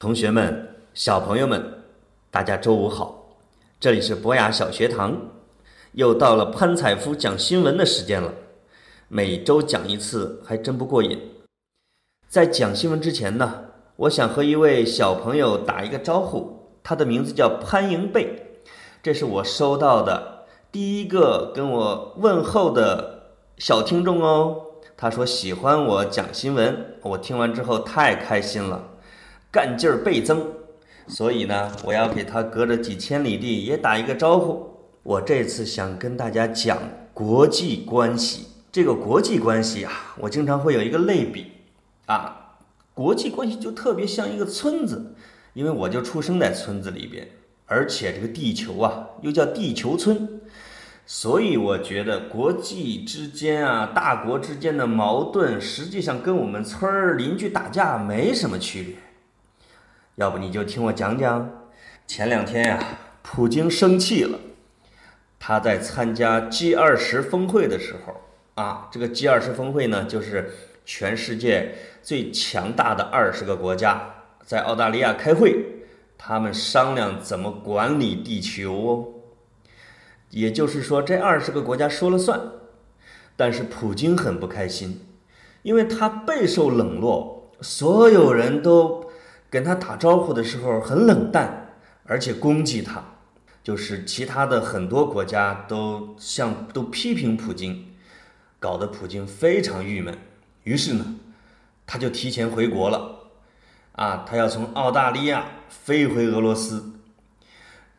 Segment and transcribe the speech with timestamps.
[0.00, 1.60] 同学们、小朋友们，
[2.30, 3.34] 大家周五好！
[3.80, 5.12] 这里是博雅小学堂，
[5.90, 8.32] 又到了潘采夫讲新闻的时间了。
[9.08, 11.18] 每周讲一次，还真不过瘾。
[12.28, 13.64] 在讲新闻之前呢，
[13.96, 18.60] 我想和一位小朋友打一个招呼，他的名字叫潘迎贝，
[19.02, 24.62] 这是我收到的第一个跟我问候的小听众哦。
[24.96, 28.90] 他说喜欢我讲新闻，我听完之后太开心了。
[29.50, 30.46] 干劲儿倍增，
[31.06, 34.68] 所以呢，我要给他隔着几千里地也打一个招呼。
[35.02, 36.78] 我这次想跟大家讲
[37.14, 41.52] 国际关系，这个国际关系啊，我经常会有一个类比
[42.04, 42.56] 啊，
[42.92, 45.14] 国际关系就特别像一个村子，
[45.54, 47.26] 因为我就出生在村子里边，
[47.64, 50.28] 而且这个地球啊又叫地球村，
[51.06, 58.94] 所以我觉得国际之间啊，大国之间的矛盾，实际上跟我们村儿邻居打架没什么区别。
[60.18, 61.48] 要不你就听我讲讲，
[62.04, 62.82] 前两天呀，
[63.22, 64.36] 普京生气了。
[65.38, 68.16] 他在参加 G 二十峰会的时候
[68.60, 70.50] 啊，这个 G 二十峰会呢，就是
[70.84, 74.12] 全世界最强大的二十个国家
[74.44, 75.84] 在澳大利亚开会，
[76.18, 79.08] 他们商量怎么管理地球哦。
[80.30, 82.40] 也就是说，这二十个国家说了算。
[83.36, 85.06] 但是普京很不开心，
[85.62, 89.06] 因为他备受冷落，所有人都。
[89.50, 91.70] 跟他打招呼的时候很冷淡，
[92.04, 93.02] 而且攻击他，
[93.62, 97.86] 就是其他的很多国家都像都批评普京，
[98.58, 100.16] 搞得普京非常郁闷。
[100.64, 101.16] 于是呢，
[101.86, 103.30] 他就提前回国了，
[103.92, 106.92] 啊，他要从澳大利亚飞回俄罗斯。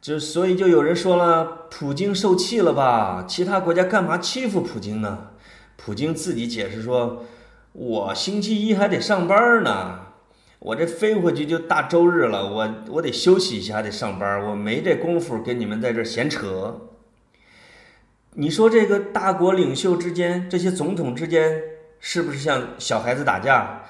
[0.00, 3.24] 就所以就有人说了，普京受气了吧？
[3.26, 5.30] 其他国家干嘛欺负普京呢？
[5.76, 7.24] 普京自己解释说，
[7.72, 10.07] 我星期一还得上班呢。
[10.60, 16.88] 我这飞回去就大周日了，我我得休息一下，还得上班，我没这功夫跟你们在这闲扯。
[18.32, 21.62] 你说这个大国领袖之间，这些总统之间，
[22.00, 23.84] 是不是像小孩子打架？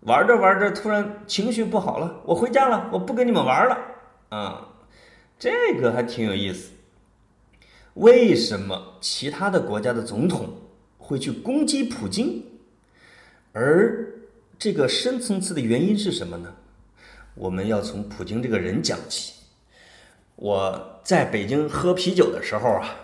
[0.00, 3.78] 玩着玩着，突然情绪不好了，我回家了，我不跟你们玩了
[4.30, 4.68] 啊！
[5.38, 6.72] 这个还挺有意思。
[7.94, 10.54] 为什么其他的国家的总统
[10.98, 12.44] 会去攻击普京，
[13.52, 14.17] 而？
[14.58, 16.52] 这个深层次的原因是什么呢？
[17.36, 19.34] 我们要从普京这个人讲起。
[20.34, 22.96] 我在北京喝啤酒的时候啊，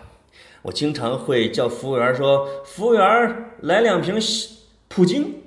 [0.63, 4.19] 我经常会叫服务员说：“服务员，来两瓶
[4.89, 5.41] 普京。”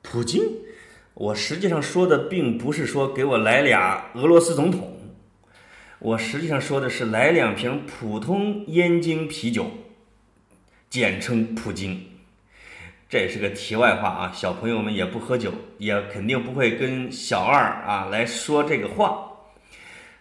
[0.00, 0.42] 普京，
[1.12, 4.96] 我实际上说的并不是说给我来俩俄罗斯总统，
[5.98, 9.66] 我实际上说的是来两瓶普通燕京啤酒，
[10.88, 12.06] 简称普京。
[13.08, 19.30] 这也是个题外话啊，小朋友们也不喝酒，也肯定不会跟小二啊来说这个话。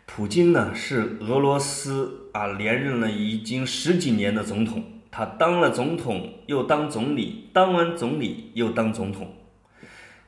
[0.05, 9.33] 普京呢是俄罗斯啊连任了已经十几年的总统，他当了总统又当总理，当完总理又当总统，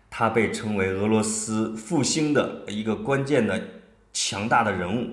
[0.10, 3.62] 他被称为俄罗斯复兴的一个关键的
[4.12, 5.08] 强大的人物。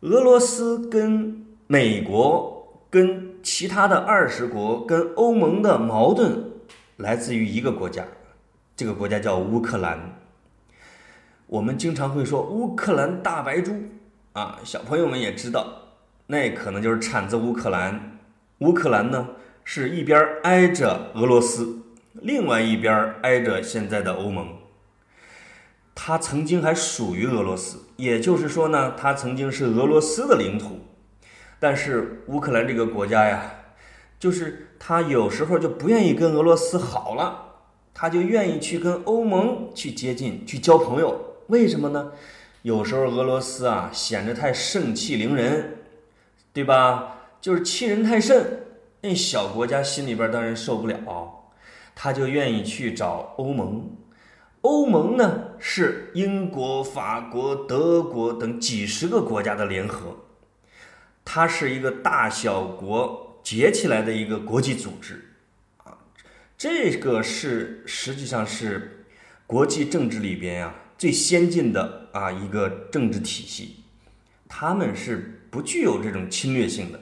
[0.00, 2.55] 俄罗斯跟美国
[2.96, 3.26] 跟。
[3.46, 6.50] 其他的二十国跟欧盟的矛盾
[6.96, 8.04] 来自于一个国家，
[8.74, 10.18] 这个国家叫乌克兰。
[11.46, 13.72] 我们经常会说乌克兰大白猪
[14.32, 15.92] 啊，小朋友们也知道，
[16.26, 18.18] 那可能就是产自乌克兰。
[18.58, 19.28] 乌克兰呢
[19.62, 21.82] 是一边挨着俄罗斯，
[22.14, 24.56] 另外一边挨着现在的欧盟。
[25.94, 30.80] 它曾经还属于俄罗斯，也就是说呢，它曾经是俄罗斯的领土。
[31.58, 33.54] 但是乌克兰这个国家呀，
[34.18, 37.54] 就是他有时候就不愿意跟俄罗斯好了，
[37.94, 41.36] 他就愿意去跟欧盟去接近、去交朋友。
[41.48, 42.12] 为什么呢？
[42.62, 45.76] 有时候俄罗斯啊显得太盛气凌人，
[46.52, 47.14] 对吧？
[47.40, 48.66] 就是欺人太甚，
[49.02, 51.52] 那小国家心里边当然受不了，
[51.94, 53.88] 他就愿意去找欧盟。
[54.62, 60.16] 欧盟呢是英国、法国、德国等几十个国家的联合。
[61.28, 65.34] 它是一个大小国结起来的一个国际组织，
[65.78, 65.98] 啊，
[66.56, 69.04] 这个是实际上是
[69.44, 73.82] 国际政治里边呀最先进的啊一个政治体系，
[74.48, 77.00] 他们是不具有这种侵略性的，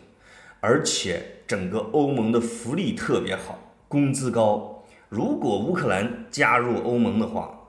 [0.60, 4.84] 而且整个欧盟的福利特别好，工资高。
[5.10, 7.68] 如果乌克兰加入欧盟的话，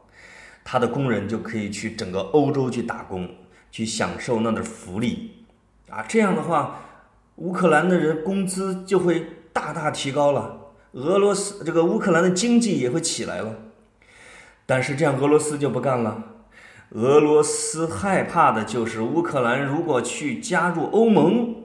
[0.63, 3.29] 他的工人就可以去整个欧洲去打工，
[3.69, 5.34] 去享受那的福利。
[5.89, 6.79] 啊，这样的话，
[7.35, 10.57] 乌克兰的人工资就会大大提高了，
[10.93, 13.55] 俄罗斯这个乌克兰的经济也会起来了。
[14.65, 16.23] 但是这样俄罗斯就不干了。
[16.89, 21.55] 俄罗斯害怕的就是乌克兰如果去加入欧盟，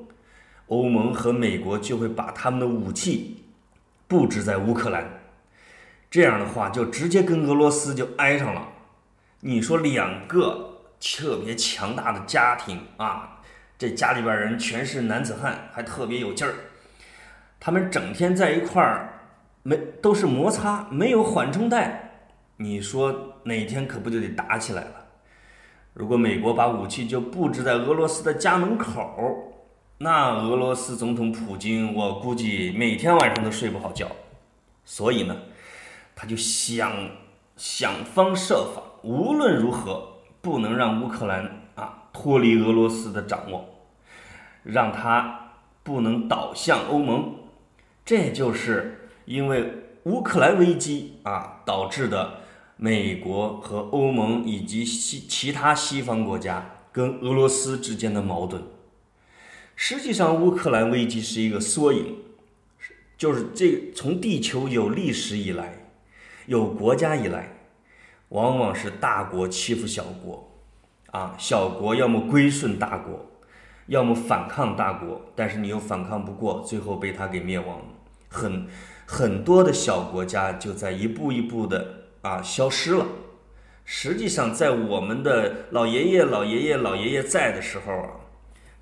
[0.66, 3.44] 欧盟和美国就会把他们的武器
[4.06, 5.20] 布置在乌克兰，
[6.11, 8.69] 这样的话就直接跟俄罗斯就挨上了。
[9.40, 13.39] 你说两个特别强大的家庭啊，
[13.81, 16.53] 这家里边人全是男子汉，还特别有劲儿，
[17.59, 19.21] 他们整天在一块儿
[19.62, 22.27] 没都是摩擦，没有缓冲带，
[22.59, 25.06] 你说哪天可不就得打起来了？
[25.94, 29.50] 如果美国把武器就布置在俄罗斯的家门口，
[29.97, 34.06] 那俄罗斯总统普京，我估计每天晚上都睡不好觉。
[34.85, 35.35] 所以呢，
[36.15, 36.93] 他就想
[37.56, 40.06] 想方设法，无论如何
[40.43, 41.60] 不能让乌克兰
[42.12, 43.65] 脱离俄罗斯的掌握，
[44.62, 45.53] 让他
[45.83, 47.35] 不能倒向欧盟。
[48.05, 49.73] 这就是因为
[50.05, 52.41] 乌克兰危机啊导致的。
[52.83, 58.62] 美国和欧盟以及西其他西方国家跟俄罗斯之间的矛盾，
[59.77, 62.17] 实际上乌克兰危机是一个缩影，
[63.19, 65.91] 就是这从地球有历史以来，
[66.47, 67.55] 有国家以来，
[68.31, 70.50] 往往是大国欺负小国，
[71.11, 73.27] 啊，小国要么归顺大国，
[73.87, 77.81] 要么反抗大国，但是你又反抗不过，最后被他给灭亡，
[78.29, 78.67] 很
[79.07, 81.97] 很多的小国家就在一步一步的。
[82.23, 83.07] 啊，消失了。
[83.87, 88.11] 实际上，在我们的老爷爷、老爷爷、老爷爷在的时候啊，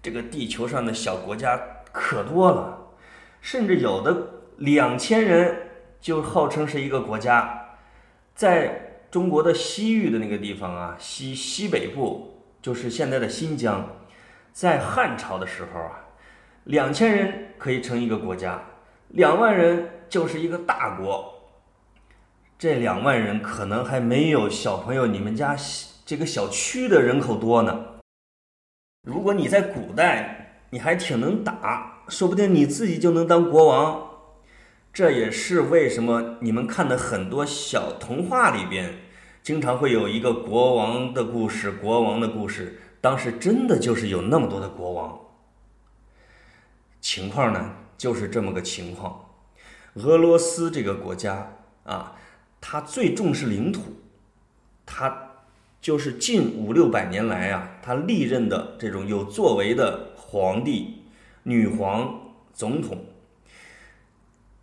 [0.02, 1.56] 这个地球上的小国家
[1.92, 2.88] 可多了，
[3.40, 4.26] 甚至有的
[4.56, 5.68] 两千人
[6.00, 7.76] 就号称是一个国家。
[8.34, 13.88] 在中国的西域的那个地方啊，西西北部就是现在的新疆，
[14.52, 16.04] 在汉朝的时候啊，
[16.64, 18.62] 两千人可以成一个国家，
[19.08, 21.34] 两万人就是一个大国。
[22.58, 25.56] 这两万人可能还没有小朋友你们家
[26.04, 27.84] 这个小区的人口多呢。
[29.06, 34.07] 如果你在古代，你还挺能打，说不定你自己就能当国王。
[34.98, 38.98] 这也是为什么你们看的很多小童话里边，
[39.44, 42.80] 经常会有一个国王的故事，国王的故事。
[43.00, 45.16] 当时真的就是有那么多的国王。
[47.00, 49.24] 情况呢，就是这么个情况。
[49.94, 51.52] 俄罗斯这个国家
[51.84, 52.16] 啊。
[52.60, 53.82] 他最重视领土，
[54.84, 55.30] 他
[55.80, 61.04] 就是近五六百年来啊，他历任的这种有作为的皇帝、
[61.44, 63.04] 女皇、总统，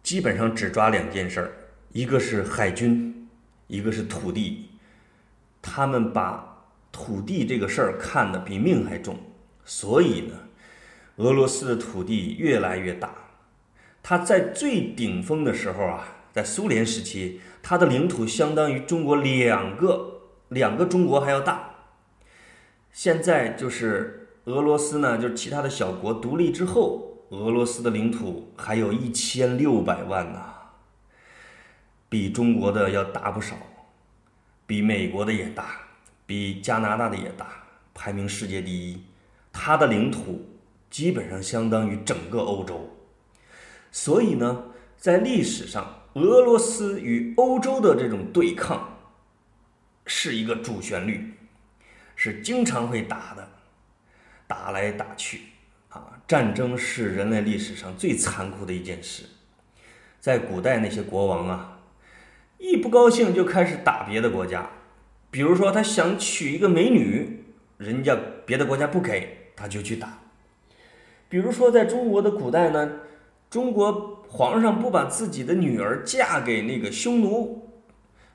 [0.06, 1.52] 基本上只抓两件事儿，
[1.92, 3.28] 一个是海军，
[3.66, 4.70] 一个是土地。
[5.64, 9.18] 他们把土地这个事儿看得比命还重，
[9.66, 10.36] 所以呢，
[11.16, 13.14] 俄罗斯的土地越来越大。
[14.04, 16.12] 他在最顶峰的时候啊。
[16.36, 20.20] 在苏联时期，它的领土相当于中国两个
[20.50, 21.76] 两个中国还要大。
[22.92, 30.42] 现在就是俄罗斯呢，就是其他的小国独立之后，俄罗斯的领土还有一千六百万呢，
[32.10, 33.56] 比中国的要大不少，
[34.66, 35.80] 比美国的也大，
[36.26, 37.48] 比加拿大的也大，
[37.94, 39.04] 排名世界第一。
[39.52, 40.46] 它的领土
[40.90, 42.90] 基本上相当于整个欧洲，
[43.92, 44.66] 所以呢，
[44.98, 46.02] 在历史上。
[46.16, 49.00] 俄罗斯与欧洲的这种对抗
[50.06, 51.34] 是一个主旋律，
[52.16, 53.46] 是经常会打的，
[54.48, 55.42] 打来打去，
[55.96, 59.24] 啊，战争是人类历史上最残酷的一件事。
[60.20, 61.80] 在古代那些国王啊，
[62.58, 64.70] 一不高兴就开始打别的国家，
[65.32, 67.46] 比如说他想娶一个美女，
[67.78, 70.20] 人家别的国家不给，他就去打。
[71.30, 72.92] 比如说在中国的古代呢，
[73.50, 74.14] 中国。
[74.28, 77.70] 皇上不把自己的女儿嫁给那个匈奴，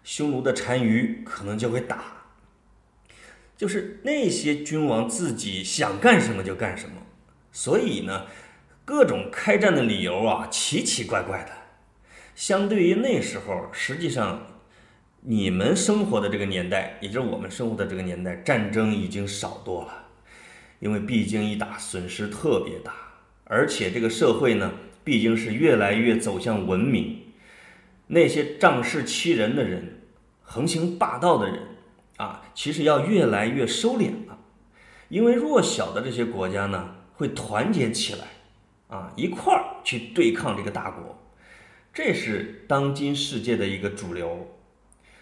[0.03, 2.25] 匈奴的单于可能就会打。
[3.55, 7.03] 就是那些君王自己想干什么就干什么，
[7.53, 8.27] 所以呢，
[8.85, 11.51] 各种开战的理由啊奇奇怪怪的。
[12.35, 14.47] 相对于那时候，实际上
[15.23, 20.07] 你们生活的这个年代，也就是我们生活的这个年代，战争已经少多了，
[20.79, 22.93] 因为毕竟一打损失特别大，
[23.45, 24.73] 而且这个社会呢。
[25.03, 27.23] 毕竟是越来越走向文明，
[28.09, 30.03] 那些仗势欺人的人、
[30.43, 31.63] 横行霸道的人
[32.19, 34.39] 啊，其实要越来越收敛了。
[35.09, 38.29] 因为弱小的这些国家呢，会团结起来，
[38.89, 41.19] 啊，一块儿去对抗这个大国，
[41.93, 44.49] 这是当今世界的一个主流。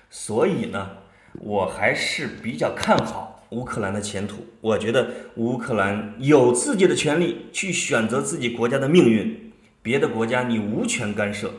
[0.09, 0.99] 所以呢，
[1.40, 4.47] 我还是比较看好乌克兰的前途。
[4.61, 9.52] 我觉得乌克兰有自己的权利去选择自己国家的命运。
[9.83, 11.52] 别的国家你无权干涉，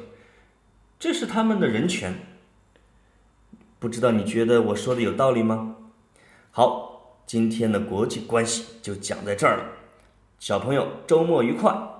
[0.98, 2.14] 这是他们的人权。
[3.78, 5.76] 不知道你觉得我说的有道理吗？
[6.52, 9.64] 好，今天的国际关系就讲在这儿了，
[10.40, 11.99] 小朋友周末愉快。